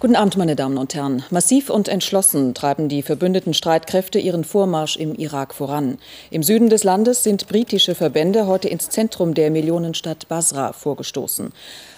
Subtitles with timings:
[0.00, 1.24] Guten Abend, meine Damen und Herren.
[1.28, 5.98] Massiv und entschlossen treiben die verbündeten Streitkräfte ihren Vormarsch im Irak voran.
[6.30, 11.52] Im Süden des Landes sind britische Verbände heute ins Zentrum der Millionenstadt Basra vorgestoßen.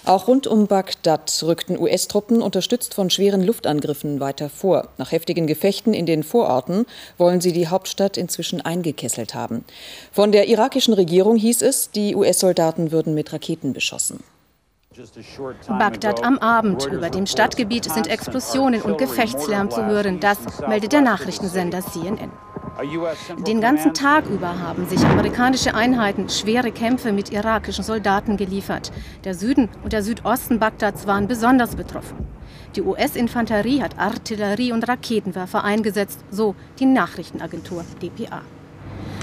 [0.05, 4.89] Auch rund um Bagdad rückten US-Truppen, unterstützt von schweren Luftangriffen, weiter vor.
[4.99, 6.87] Nach heftigen Gefechten in den Vororten
[7.19, 9.65] wollen sie die Hauptstadt inzwischen eingekesselt haben.
[10.11, 14.25] Von der irakischen Regierung hieß es, die US-Soldaten würden mit Raketen beschossen.
[15.69, 16.87] Bagdad am Abend.
[16.87, 20.21] Über dem Stadtgebiet sind Explosionen und Gefechtslärm zu hören.
[20.21, 22.31] Das meldet der Nachrichtensender CNN.
[23.47, 28.93] Den ganzen Tag über haben sich amerikanische Einheiten schwere Kämpfe mit irakischen Soldaten geliefert.
[29.25, 32.27] Der Süden und der Südosten Bagdads waren besonders betroffen.
[32.77, 38.43] Die US-Infanterie hat Artillerie und Raketenwerfer eingesetzt, so die Nachrichtenagentur dpa.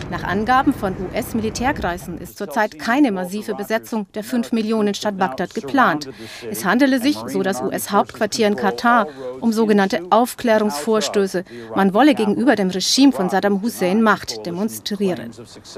[0.10, 6.10] Nach Angaben von US-Militärkreisen ist zurzeit keine massive Besetzung der 5 Millionen Stadt Bagdad geplant.
[6.50, 9.08] Es handele sich, so das US-Hauptquartier in Katar,
[9.40, 11.44] um sogenannte Aufklärungsvorstöße.
[11.76, 15.32] Man wolle gegenüber dem Regime von Saddam Hussein Macht demonstrieren.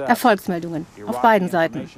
[0.07, 1.89] Erfolgsmeldungen auf beiden Seiten.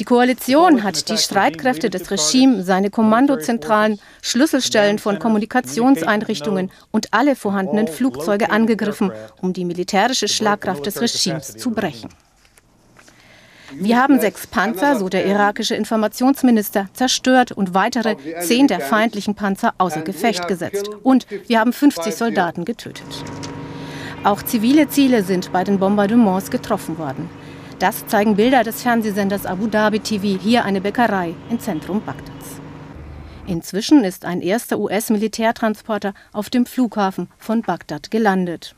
[0.00, 7.86] Die Koalition hat die Streitkräfte des Regimes, seine Kommandozentralen, Schlüsselstellen von Kommunikationseinrichtungen und alle vorhandenen
[7.86, 12.08] Flugzeuge angegriffen, um die militärische Schlagkraft des Regimes zu brechen.
[13.72, 19.74] Wir haben sechs Panzer, so der irakische Informationsminister, zerstört und weitere zehn der feindlichen Panzer
[19.78, 20.90] außer Gefecht gesetzt.
[21.04, 23.06] Und wir haben 50 Soldaten getötet.
[24.24, 27.28] Auch zivile Ziele sind bei den Bombardements getroffen worden.
[27.78, 32.60] Das zeigen Bilder des Fernsehsenders Abu Dhabi TV, hier eine Bäckerei im Zentrum Bagdads.
[33.46, 38.74] Inzwischen ist ein erster US-Militärtransporter auf dem Flughafen von Bagdad gelandet.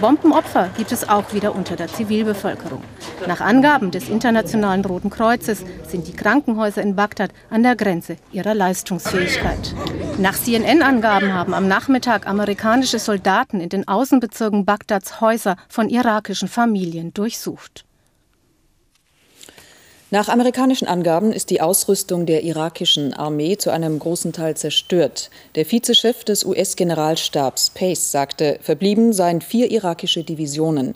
[0.00, 2.82] Bombenopfer gibt es auch wieder unter der Zivilbevölkerung.
[3.26, 8.54] Nach Angaben des Internationalen Roten Kreuzes sind die Krankenhäuser in Bagdad an der Grenze ihrer
[8.54, 9.74] Leistungsfähigkeit.
[10.18, 17.14] Nach CNN-Angaben haben am Nachmittag amerikanische Soldaten in den Außenbezirken Bagdads Häuser von irakischen Familien
[17.14, 17.83] durchsucht.
[20.14, 25.28] Nach amerikanischen Angaben ist die Ausrüstung der irakischen Armee zu einem großen Teil zerstört.
[25.56, 30.94] Der Vizechef des US-Generalstabs Pace sagte, verblieben seien vier irakische Divisionen.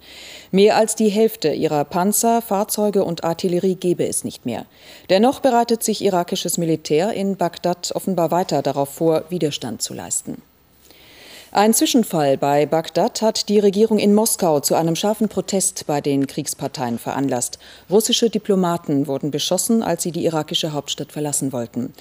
[0.52, 4.66] Mehr als die Hälfte ihrer Panzer, Fahrzeuge und Artillerie gebe es nicht mehr.
[5.10, 10.40] Dennoch bereitet sich irakisches Militär in Bagdad offenbar weiter darauf vor, Widerstand zu leisten.
[11.50, 16.26] Ein Zwischenfall bei Bagdad hat die Regierung in Moskau zu einem scharfen Protest bei den
[16.26, 17.58] Kriegsparteien veranlasst.
[17.88, 21.94] Russische Diplomaten wurden beschossen, als sie die irakische Hauptstadt verlassen wollten.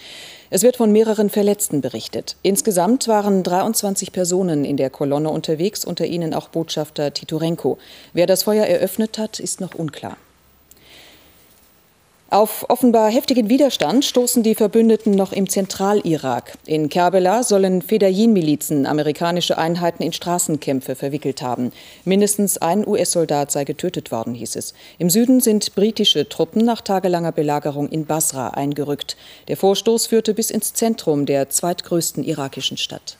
[0.50, 2.36] Es wird von mehreren Verletzten berichtet.
[2.42, 7.78] Insgesamt waren 23 Personen in der Kolonne unterwegs, unter ihnen auch Botschafter Titorenko.
[8.12, 10.18] Wer das Feuer eröffnet hat, ist noch unklar.
[12.30, 16.58] Auf offenbar heftigen Widerstand stoßen die Verbündeten noch im Zentralirak.
[16.66, 21.72] In Kerbela sollen Fedayeen-Milizen amerikanische Einheiten in Straßenkämpfe verwickelt haben.
[22.04, 24.74] Mindestens ein US-Soldat sei getötet worden, hieß es.
[24.98, 29.16] Im Süden sind britische Truppen nach tagelanger Belagerung in Basra eingerückt.
[29.48, 33.16] Der Vorstoß führte bis ins Zentrum der zweitgrößten irakischen Stadt.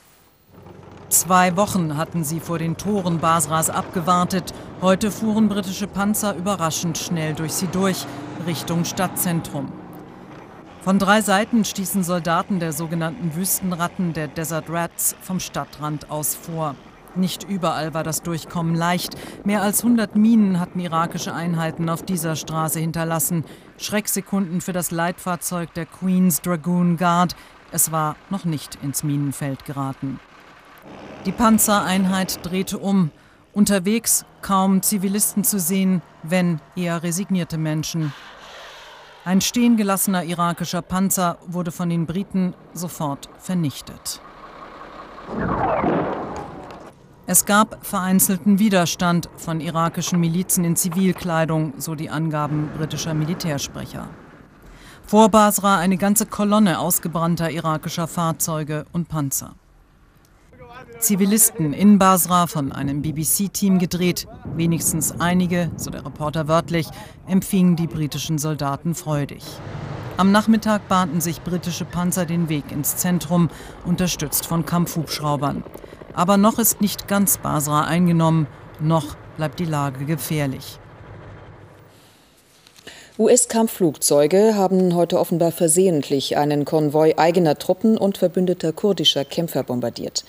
[1.08, 4.52] Zwei Wochen hatten sie vor den Toren Basras abgewartet.
[4.82, 8.04] Heute fuhren britische Panzer überraschend schnell durch sie durch,
[8.48, 9.70] Richtung Stadtzentrum.
[10.80, 16.74] Von drei Seiten stießen Soldaten der sogenannten Wüstenratten, der Desert Rats, vom Stadtrand aus vor.
[17.14, 19.16] Nicht überall war das Durchkommen leicht.
[19.44, 23.44] Mehr als 100 Minen hatten irakische Einheiten auf dieser Straße hinterlassen.
[23.76, 27.36] Schrecksekunden für das Leitfahrzeug der Queen's Dragoon Guard.
[27.70, 30.20] Es war noch nicht ins Minenfeld geraten.
[31.26, 33.10] Die Panzereinheit drehte um.
[33.52, 38.14] Unterwegs kaum Zivilisten zu sehen, wenn eher resignierte Menschen.
[39.28, 44.22] Ein stehengelassener irakischer Panzer wurde von den Briten sofort vernichtet.
[47.26, 54.08] Es gab vereinzelten Widerstand von irakischen Milizen in Zivilkleidung, so die Angaben britischer Militärsprecher.
[55.06, 59.56] Vor Basra eine ganze Kolonne ausgebrannter irakischer Fahrzeuge und Panzer.
[60.98, 64.26] Zivilisten in Basra von einem BBC-Team gedreht.
[64.56, 66.88] Wenigstens einige, so der Reporter wörtlich,
[67.28, 69.44] empfingen die britischen Soldaten freudig.
[70.16, 73.48] Am Nachmittag bahnten sich britische Panzer den Weg ins Zentrum,
[73.86, 75.62] unterstützt von Kampfhubschraubern.
[76.14, 78.48] Aber noch ist nicht ganz Basra eingenommen,
[78.80, 80.80] noch bleibt die Lage gefährlich.
[83.20, 90.24] US-Kampfflugzeuge haben heute offenbar versehentlich einen Konvoi eigener Truppen und verbündeter kurdischer Kämpfer bombardiert.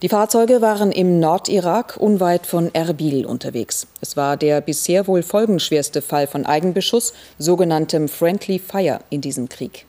[0.00, 3.88] Die Fahrzeuge waren im Nordirak unweit von Erbil unterwegs.
[4.00, 9.87] Es war der bisher wohl folgenschwerste Fall von Eigenbeschuss, sogenanntem Friendly Fire in diesem Krieg.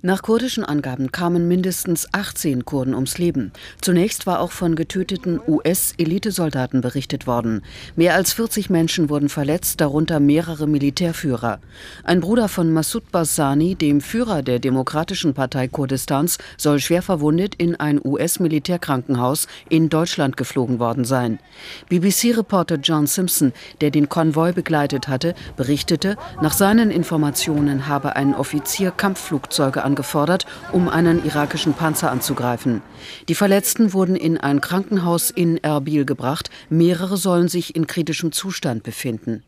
[0.00, 3.50] Nach kurdischen Angaben kamen mindestens 18 Kurden ums Leben.
[3.80, 7.62] Zunächst war auch von getöteten US-Elitesoldaten berichtet worden.
[7.96, 11.58] Mehr als 40 Menschen wurden verletzt, darunter mehrere Militärführer.
[12.04, 17.74] Ein Bruder von Massoud Barzani, dem Führer der Demokratischen Partei Kurdistans, soll schwer verwundet in
[17.74, 21.40] ein US-Militärkrankenhaus in Deutschland geflogen worden sein.
[21.88, 28.92] BBC-Reporter John Simpson, der den Konvoi begleitet hatte, berichtete, nach seinen Informationen habe ein Offizier
[28.92, 32.82] Kampfflugzeuge angefordert, um einen irakischen Panzer anzugreifen.
[33.28, 36.50] Die Verletzten wurden in ein Krankenhaus in Erbil gebracht.
[36.68, 39.42] Mehrere sollen sich in kritischem Zustand befinden.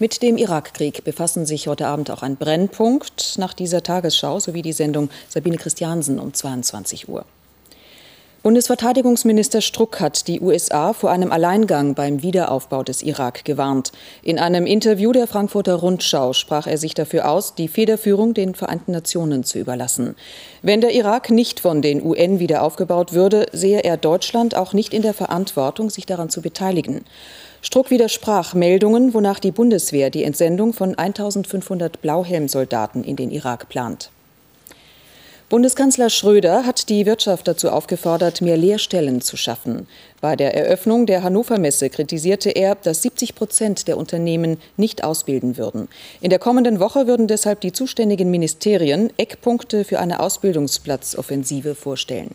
[0.00, 4.72] Mit dem Irakkrieg befassen sich heute Abend auch ein Brennpunkt nach dieser Tagesschau sowie die
[4.72, 7.24] Sendung Sabine Christiansen um 22 Uhr.
[8.42, 13.92] Bundesverteidigungsminister Struck hat die USA vor einem Alleingang beim Wiederaufbau des Irak gewarnt.
[14.20, 18.90] In einem Interview der Frankfurter Rundschau sprach er sich dafür aus, die Federführung den Vereinten
[18.90, 20.16] Nationen zu überlassen.
[20.60, 24.92] Wenn der Irak nicht von den UN wieder aufgebaut würde, sehe er Deutschland auch nicht
[24.92, 27.04] in der Verantwortung, sich daran zu beteiligen.
[27.60, 34.10] Struck widersprach Meldungen, wonach die Bundeswehr die Entsendung von 1500 Blauhelmsoldaten in den Irak plant.
[35.52, 39.86] Bundeskanzler Schröder hat die Wirtschaft dazu aufgefordert, mehr Lehrstellen zu schaffen.
[40.22, 45.58] Bei der Eröffnung der Hannover Messe kritisierte er, dass 70 Prozent der Unternehmen nicht ausbilden
[45.58, 45.88] würden.
[46.22, 52.30] In der kommenden Woche würden deshalb die zuständigen Ministerien Eckpunkte für eine Ausbildungsplatzoffensive vorstellen.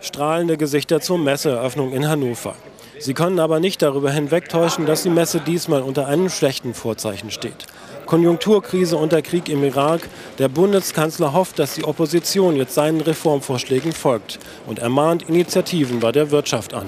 [0.00, 2.56] Strahlende Gesichter zur Messeeröffnung in Hannover.
[2.98, 7.66] Sie können aber nicht darüber hinwegtäuschen, dass die Messe diesmal unter einem schlechten Vorzeichen steht.
[8.06, 10.08] Konjunkturkrise und der Krieg im Irak.
[10.38, 16.30] Der Bundeskanzler hofft, dass die Opposition jetzt seinen Reformvorschlägen folgt und ermahnt Initiativen bei der
[16.30, 16.86] Wirtschaft an.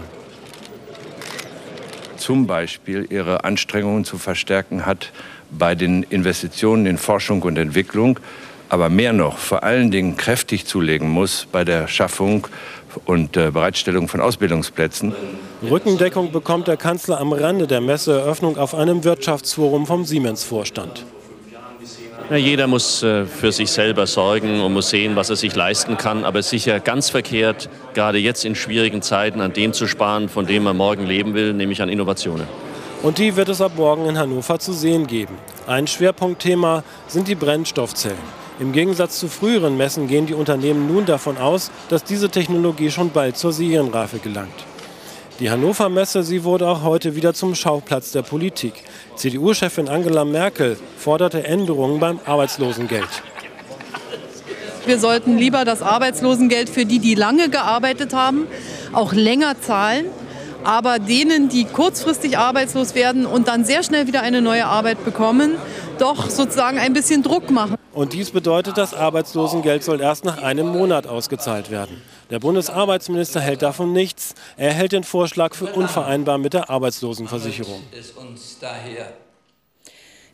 [2.16, 5.12] Zum Beispiel ihre Anstrengungen zu verstärken hat
[5.50, 8.18] bei den Investitionen in Forschung und Entwicklung,
[8.68, 12.46] aber mehr noch vor allen Dingen kräftig zulegen muss bei der Schaffung
[13.04, 15.14] und äh, Bereitstellung von Ausbildungsplätzen.
[15.68, 21.04] Rückendeckung bekommt der Kanzler am Rande der Messeeröffnung auf einem Wirtschaftsforum vom Siemens-Vorstand.
[22.30, 25.96] Ja, jeder muss äh, für sich selber sorgen und muss sehen, was er sich leisten
[25.96, 26.24] kann.
[26.24, 30.64] Aber sicher ganz verkehrt, gerade jetzt in schwierigen Zeiten, an dem zu sparen, von dem
[30.64, 32.46] man morgen leben will, nämlich an Innovationen.
[33.02, 35.38] Und die wird es ab morgen in Hannover zu sehen geben.
[35.66, 38.37] Ein Schwerpunktthema sind die Brennstoffzellen.
[38.60, 43.10] Im Gegensatz zu früheren Messen gehen die Unternehmen nun davon aus, dass diese Technologie schon
[43.10, 44.66] bald zur Serienreife gelangt.
[45.38, 48.72] Die Hannover Messe, sie wurde auch heute wieder zum Schauplatz der Politik.
[49.14, 53.08] CDU-Chefin Angela Merkel forderte Änderungen beim Arbeitslosengeld.
[54.84, 58.48] Wir sollten lieber das Arbeitslosengeld für die, die lange gearbeitet haben,
[58.92, 60.06] auch länger zahlen.
[60.64, 65.52] Aber denen, die kurzfristig arbeitslos werden und dann sehr schnell wieder eine neue Arbeit bekommen,
[66.00, 67.76] doch sozusagen ein bisschen Druck machen.
[67.92, 72.02] Und dies bedeutet, das Arbeitslosengeld soll erst nach einem Monat ausgezahlt werden.
[72.30, 74.34] Der Bundesarbeitsminister hält davon nichts.
[74.56, 77.80] Er hält den Vorschlag für unvereinbar mit der Arbeitslosenversicherung.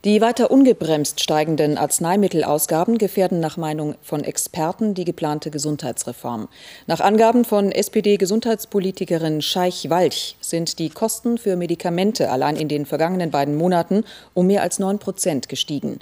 [0.05, 6.49] Die weiter ungebremst steigenden Arzneimittelausgaben gefährden nach Meinung von Experten die geplante Gesundheitsreform.
[6.87, 13.31] Nach Angaben von SPD-Gesundheitspolitikerin Scheich Walch sind die Kosten für Medikamente allein in den vergangenen
[13.31, 16.01] beiden Monaten um mehr als 9 Prozent gestiegen.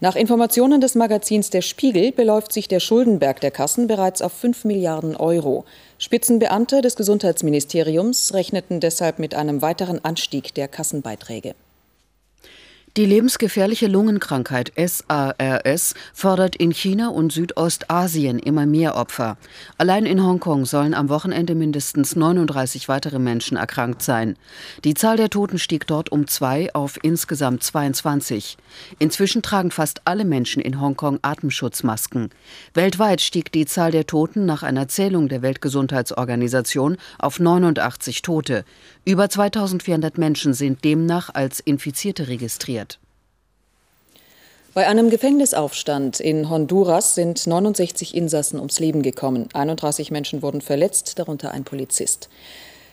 [0.00, 4.64] Nach Informationen des Magazins Der Spiegel beläuft sich der Schuldenberg der Kassen bereits auf 5
[4.64, 5.64] Milliarden Euro.
[5.98, 11.54] Spitzenbeamte des Gesundheitsministeriums rechneten deshalb mit einem weiteren Anstieg der Kassenbeiträge.
[12.96, 19.36] Die lebensgefährliche Lungenkrankheit SARS fordert in China und Südostasien immer mehr Opfer.
[19.76, 24.38] Allein in Hongkong sollen am Wochenende mindestens 39 weitere Menschen erkrankt sein.
[24.82, 28.56] Die Zahl der Toten stieg dort um zwei auf insgesamt 22.
[28.98, 32.30] Inzwischen tragen fast alle Menschen in Hongkong Atemschutzmasken.
[32.72, 38.64] Weltweit stieg die Zahl der Toten nach einer Zählung der Weltgesundheitsorganisation auf 89 Tote.
[39.08, 42.98] Über 2400 Menschen sind demnach als Infizierte registriert.
[44.74, 49.48] Bei einem Gefängnisaufstand in Honduras sind 69 Insassen ums Leben gekommen.
[49.54, 52.28] 31 Menschen wurden verletzt, darunter ein Polizist.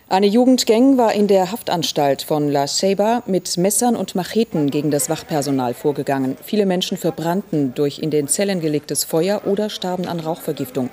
[0.08, 5.10] Eine Jugendgang war in der Haftanstalt von La Ceiba mit Messern und Macheten gegen das
[5.10, 6.38] Wachpersonal vorgegangen.
[6.44, 10.92] Viele Menschen verbrannten durch in den Zellen gelegtes Feuer oder starben an Rauchvergiftung.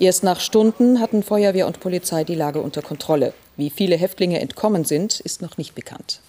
[0.00, 3.32] Erst nach Stunden hatten Feuerwehr und Polizei die Lage unter Kontrolle.
[3.56, 6.20] Wie viele Häftlinge entkommen sind, ist noch nicht bekannt.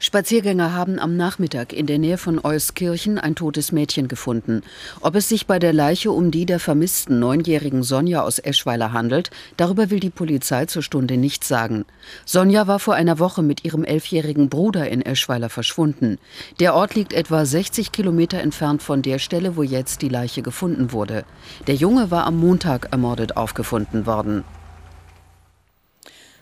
[0.00, 4.62] Spaziergänger haben am Nachmittag in der Nähe von Euskirchen ein totes Mädchen gefunden.
[5.00, 9.32] Ob es sich bei der Leiche um die der vermissten neunjährigen Sonja aus Eschweiler handelt,
[9.56, 11.84] darüber will die Polizei zur Stunde nichts sagen.
[12.24, 16.18] Sonja war vor einer Woche mit ihrem elfjährigen Bruder in Eschweiler verschwunden.
[16.60, 20.92] Der Ort liegt etwa 60 Kilometer entfernt von der Stelle, wo jetzt die Leiche gefunden
[20.92, 21.24] wurde.
[21.66, 24.44] Der Junge war am Montag ermordet aufgefunden worden.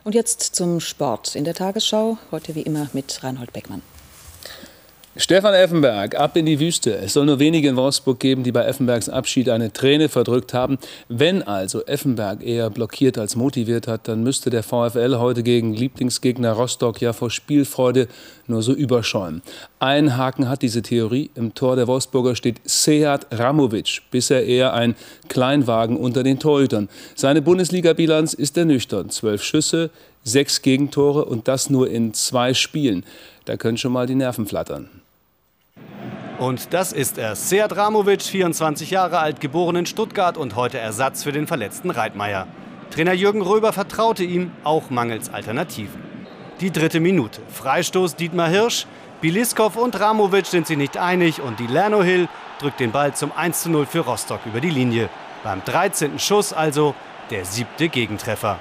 [0.07, 3.83] Und jetzt zum Sport in der Tagesschau, heute wie immer mit Reinhold Beckmann.
[5.19, 6.95] Stefan Effenberg, ab in die Wüste.
[6.95, 10.77] Es soll nur wenige in Wolfsburg geben, die bei Effenbergs Abschied eine Träne verdrückt haben.
[11.09, 16.53] Wenn also Effenberg eher blockiert als motiviert hat, dann müsste der VfL heute gegen Lieblingsgegner
[16.53, 18.09] Rostock ja vor Spielfreude
[18.47, 19.41] nur so überschäumen.
[19.79, 21.31] Ein Haken hat diese Theorie.
[21.35, 24.97] Im Tor der Wolfsburger steht Seat Ramovic, bisher eher ein
[25.29, 26.91] Kleinwagen unter den Torhütern.
[27.15, 29.15] Seine Bundesliga-Bilanz ist ernüchternd.
[29.15, 29.89] Zwölf Schüsse,
[30.25, 33.03] sechs Gegentore und das nur in zwei Spielen.
[33.47, 34.91] Da können schon mal die Nerven flattern.
[36.38, 41.23] Und das ist er, Sead Ramovic, 24 Jahre alt, geboren in Stuttgart und heute Ersatz
[41.23, 42.47] für den verletzten Reitmeier.
[42.90, 46.02] Trainer Jürgen Röber vertraute ihm, auch mangels Alternativen.
[46.61, 47.40] Die dritte Minute.
[47.49, 48.87] Freistoß Dietmar Hirsch.
[49.23, 52.28] Biliskov und Ramovic sind sich nicht einig und die Lerno Hill
[52.59, 55.09] drückt den Ball zum 1:0 für Rostock über die Linie.
[55.43, 56.19] Beim 13.
[56.19, 56.95] Schuss also
[57.31, 58.59] der siebte Gegentreffer.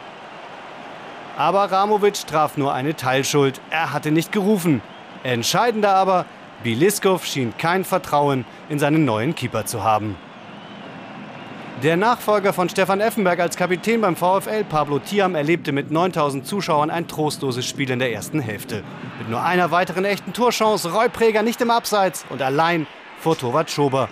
[1.38, 3.60] Aber Ramovic traf nur eine Teilschuld.
[3.70, 4.82] Er hatte nicht gerufen.
[5.24, 6.25] Entscheidender aber,
[6.64, 10.16] Biliskov schien kein Vertrauen in seinen neuen Keeper zu haben.
[11.84, 16.90] Der Nachfolger von Stefan Effenberg als Kapitän beim VfL, Pablo Thiam, erlebte mit 9000 Zuschauern
[16.90, 18.82] ein trostloses Spiel in der ersten Hälfte.
[19.20, 22.88] Mit nur einer weiteren echten Torchance, Roy Preger nicht im Abseits und allein
[23.20, 24.08] vor Torwart Schober.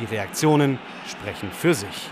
[0.00, 2.08] Die Reaktionen sprechen für sich.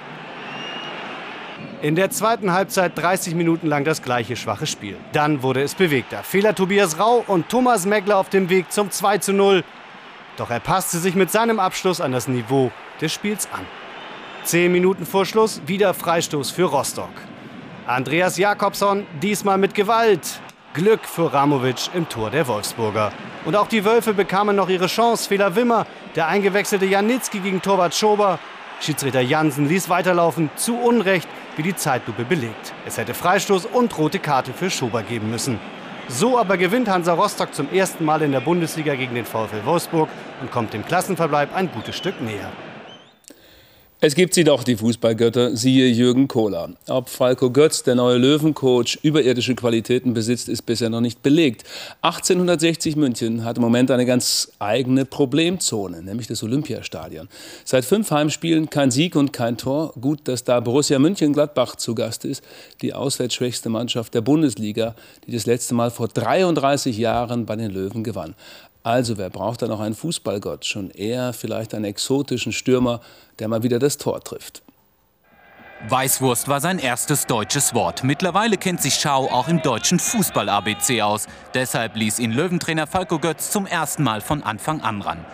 [1.83, 4.99] In der zweiten Halbzeit 30 Minuten lang das gleiche schwache Spiel.
[5.13, 6.23] Dann wurde es bewegter.
[6.23, 9.65] Fehler Tobias Rau und Thomas Megler auf dem Weg zum 2 zu 0.
[10.37, 12.71] Doch er passte sich mit seinem Abschluss an das Niveau
[13.01, 13.65] des Spiels an.
[14.45, 17.09] Zehn Minuten vor Schluss wieder Freistoß für Rostock.
[17.87, 20.39] Andreas Jakobsson diesmal mit Gewalt.
[20.75, 23.11] Glück für Ramovic im Tor der Wolfsburger.
[23.47, 25.27] Und auch die Wölfe bekamen noch ihre Chance.
[25.27, 28.39] Fehler Wimmer, der eingewechselte Janitzki gegen Torwart Schober.
[28.81, 31.29] Schiedsrichter Jansen ließ weiterlaufen, zu Unrecht,
[31.61, 32.73] wie die Zeitlupe belegt.
[32.87, 35.61] Es hätte Freistoß und rote Karte für Schober geben müssen.
[36.09, 40.09] So aber gewinnt Hansa Rostock zum ersten Mal in der Bundesliga gegen den VfL Wolfsburg
[40.40, 42.50] und kommt dem Klassenverbleib ein gutes Stück näher.
[44.02, 46.71] Es gibt sie doch, die Fußballgötter, siehe Jürgen Kohler.
[46.88, 51.64] Ob Falco Götz, der neue Löwencoach, überirdische Qualitäten besitzt, ist bisher noch nicht belegt.
[52.00, 57.28] 1860 München hat im Moment eine ganz eigene Problemzone, nämlich das Olympiastadion.
[57.66, 59.92] Seit fünf Heimspielen kein Sieg und kein Tor.
[60.00, 62.42] Gut, dass da Borussia München-Gladbach zu Gast ist,
[62.80, 64.95] die auswärtsschwächste Mannschaft der Bundesliga,
[65.26, 68.35] die das letzte Mal vor 33 Jahren bei den Löwen gewann.
[68.83, 70.65] Also, wer braucht da noch einen Fußballgott?
[70.65, 73.01] Schon eher vielleicht einen exotischen Stürmer,
[73.39, 74.63] der mal wieder das Tor trifft.
[75.89, 78.05] Weißwurst war sein erstes deutsches Wort.
[78.05, 81.27] Mittlerweile kennt sich Schau auch im deutschen Fußball-ABC aus.
[81.55, 85.25] Deshalb ließ ihn Löwentrainer Falco Götz zum ersten Mal von Anfang an ran.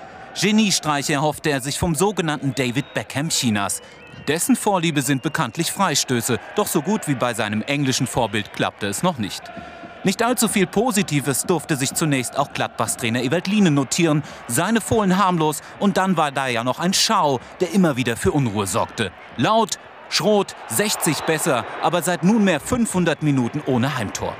[0.40, 3.80] Geniestreiche erhoffte er sich vom sogenannten David Beckham Chinas.
[4.28, 9.02] Dessen Vorliebe sind bekanntlich Freistöße, doch so gut wie bei seinem englischen Vorbild klappte es
[9.02, 9.42] noch nicht.
[10.06, 14.22] Nicht allzu viel Positives durfte sich zunächst auch Gladbachs Trainer Ewald Liene notieren.
[14.46, 18.30] Seine Fohlen harmlos und dann war da ja noch ein Schau, der immer wieder für
[18.30, 19.10] Unruhe sorgte.
[19.36, 24.36] Laut, Schrot, 60 besser, aber seit nunmehr 500 Minuten ohne Heimtor.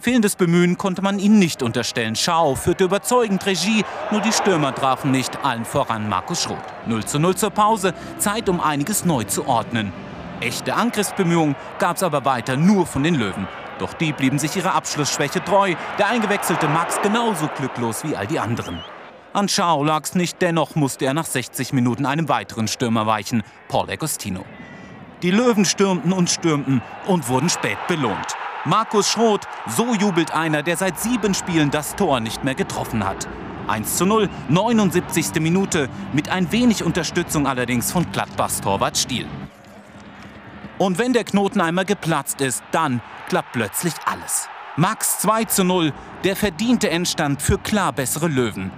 [0.00, 2.16] Fehlendes Bemühen konnte man ihnen nicht unterstellen.
[2.16, 6.58] Schau führte überzeugend Regie, nur die Stürmer trafen nicht, allen voran Markus Schroth.
[6.86, 9.92] 0 zu 0 zur Pause, Zeit um einiges neu zu ordnen.
[10.40, 13.46] Echte Angriffsbemühungen gab es aber weiter nur von den Löwen.
[13.78, 15.74] Doch die blieben sich ihrer Abschlussschwäche treu.
[15.98, 18.80] Der eingewechselte Max genauso glücklos wie all die anderen.
[19.32, 23.90] An Schau lag's nicht, dennoch musste er nach 60 Minuten einem weiteren Stürmer weichen, Paul
[23.90, 24.44] Agostino.
[25.22, 28.36] Die Löwen stürmten und stürmten und wurden spät belohnt.
[28.64, 33.28] Markus Schroth, so jubelt einer, der seit sieben Spielen das Tor nicht mehr getroffen hat.
[33.68, 35.40] 1 zu 0, 79.
[35.40, 39.26] Minute, mit ein wenig Unterstützung allerdings von Gladbachs Torwart Stiel.
[40.78, 44.48] Und wenn der Knoten einmal geplatzt ist, dann klappt plötzlich alles.
[44.76, 45.92] Max 2 zu 0,
[46.24, 48.70] der verdiente Endstand für klar bessere Löwen.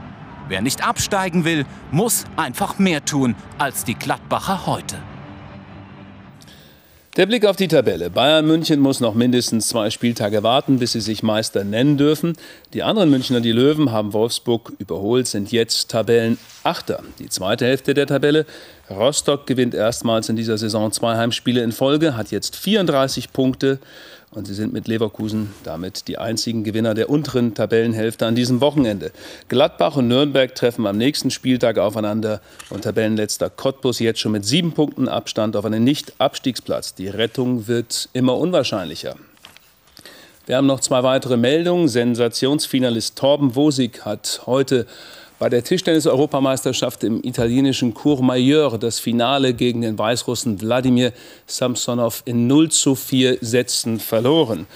[0.49, 4.97] Wer nicht absteigen will, muss einfach mehr tun als die Gladbacher heute.
[7.19, 8.11] Der Blick auf die Tabelle.
[8.11, 12.35] Bayern München muss noch mindestens zwei Spieltage warten, bis sie sich Meister nennen dürfen.
[12.75, 17.03] Die anderen Münchner, die Löwen, haben Wolfsburg überholt, sind jetzt Tabellenachter.
[17.19, 18.47] Die zweite Hälfte der Tabelle
[18.91, 23.79] Rostock gewinnt erstmals in dieser Saison zwei Heimspiele in Folge, hat jetzt 34 Punkte
[24.31, 29.11] und sie sind mit Leverkusen damit die einzigen Gewinner der unteren Tabellenhälfte an diesem Wochenende.
[29.49, 32.41] Gladbach und Nürnberg treffen am nächsten Spieltag aufeinander
[32.71, 36.95] und Tabellenletzter Cottbus jetzt schon mit sieben Punkten Abstand auf einen Nicht-Abstiegsplatz.
[36.95, 39.17] Die Rettung wird immer unwahrscheinlicher.
[40.47, 41.89] Wir haben noch zwei weitere Meldungen.
[41.89, 44.87] Sensationsfinalist Torben Wosig hat heute
[45.39, 51.13] bei der Tischtennis-Europameisterschaft im italienischen Courmayeur das Finale gegen den Weißrussen Wladimir
[51.47, 54.67] Samsonov in 0 zu 4 Sätzen verloren.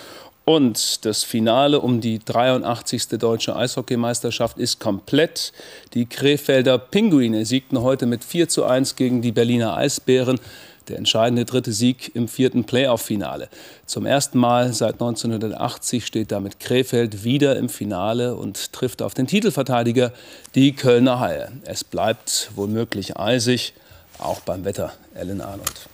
[0.44, 3.08] Und das Finale um die 83.
[3.18, 5.52] deutsche Eishockeymeisterschaft ist komplett.
[5.94, 10.40] Die Krefelder Pinguine siegten heute mit 4 zu 1 gegen die Berliner Eisbären
[10.88, 13.48] der entscheidende dritte Sieg im vierten Playoff-Finale.
[13.86, 19.26] Zum ersten Mal seit 1980 steht damit Krefeld wieder im Finale und trifft auf den
[19.26, 20.12] Titelverteidiger,
[20.54, 21.52] die Kölner Haie.
[21.64, 23.74] Es bleibt womöglich eisig,
[24.18, 24.92] auch beim Wetter.
[25.14, 25.88] Ellen Arnold.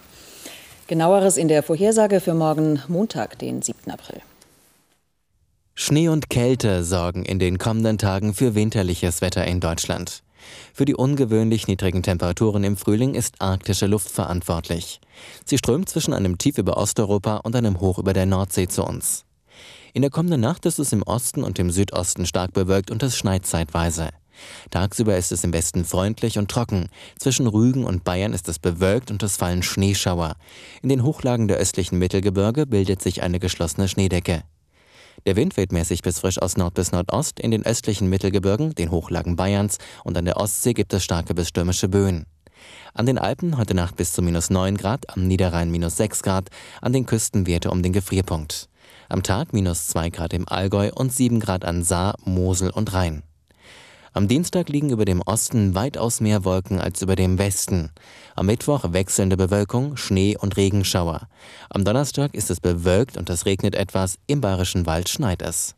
[0.87, 3.91] Genaueres in der Vorhersage für morgen Montag, den 7.
[3.91, 4.23] April.
[5.75, 10.23] Schnee und Kälte sorgen in den kommenden Tagen für winterliches Wetter in Deutschland.
[10.73, 15.01] Für die ungewöhnlich niedrigen Temperaturen im Frühling ist arktische Luft verantwortlich.
[15.45, 19.25] Sie strömt zwischen einem Tief über Osteuropa und einem Hoch über der Nordsee zu uns.
[19.95, 23.17] In der kommenden Nacht ist es im Osten und im Südosten stark bewölkt und es
[23.17, 24.11] schneit zeitweise.
[24.71, 26.89] Tagsüber ist es im Westen freundlich und trocken.
[27.19, 30.37] Zwischen Rügen und Bayern ist es bewölkt und es fallen Schneeschauer.
[30.83, 34.45] In den Hochlagen der östlichen Mittelgebirge bildet sich eine geschlossene Schneedecke.
[35.29, 37.39] Der Wind weht mäßig bis frisch aus Nord bis Nordost.
[37.39, 41.49] In den östlichen Mittelgebirgen, den Hochlagen Bayerns und an der Ostsee gibt es starke bis
[41.49, 42.25] stürmische Böen.
[42.95, 46.49] An den Alpen heute Nacht bis zu minus 9 Grad, am Niederrhein minus 6 Grad,
[46.81, 48.71] an den Küsten Werte um den Gefrierpunkt.
[49.11, 53.23] Am Tag minus 2 Grad im Allgäu und 7 Grad an Saar, Mosel und Rhein.
[54.19, 57.93] Am Dienstag liegen über dem Osten weitaus mehr Wolken als über dem Westen.
[58.35, 61.29] Am Mittwoch wechselnde Bewölkung, Schnee und Regenschauer.
[61.71, 65.77] Am Donnerstag ist es bewölkt und es regnet etwas, im Bayerischen Wald schneit es.